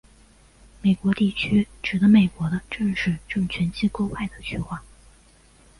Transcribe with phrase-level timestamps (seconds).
[0.81, 4.81] 美国地区指的美国的正式政权机构外的区划。